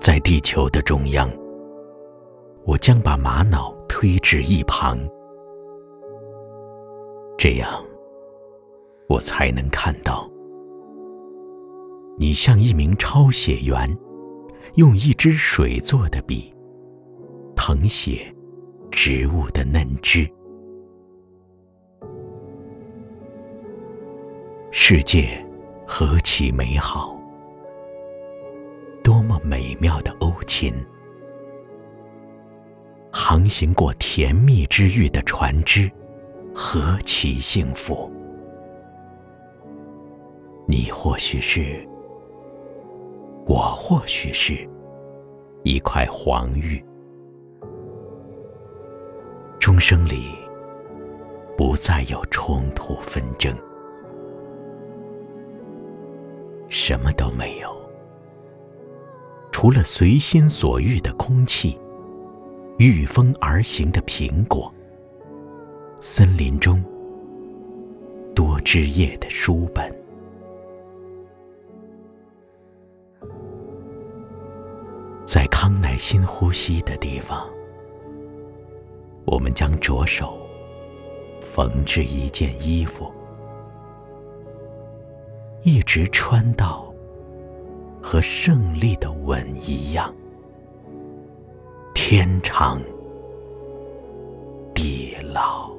[0.00, 1.30] 在地球的中央，
[2.64, 4.98] 我将把玛瑙推至一旁，
[7.36, 7.84] 这样，
[9.10, 10.26] 我才能看到
[12.16, 13.94] 你像一名抄写员，
[14.76, 16.50] 用一支水做的笔
[17.54, 18.34] 誊写
[18.90, 20.26] 植物的嫩枝。
[24.70, 25.46] 世界
[25.86, 27.19] 何其美好！
[29.42, 30.72] 美妙的欧琴！
[33.12, 35.90] 航行过甜蜜之域的船只，
[36.54, 38.10] 何其幸福！
[40.66, 41.84] 你或许是，
[43.46, 44.68] 我或许是，
[45.64, 46.82] 一块黄玉。
[49.58, 50.30] 钟声里，
[51.56, 53.52] 不再有冲突纷争。
[56.68, 57.76] 什么都没有，
[59.60, 61.78] 除了随心所欲的空气，
[62.78, 64.72] 御风而行的苹果，
[66.00, 66.82] 森林中
[68.34, 69.86] 多枝叶的书本。
[75.26, 77.46] 在康乃馨呼吸的地方，
[79.26, 80.38] 我们将着手
[81.42, 83.12] 缝制一件衣服。
[85.60, 86.89] 一直穿到
[88.10, 90.12] 和胜利的吻一样，
[91.94, 92.82] 天长
[94.74, 95.70] 地老。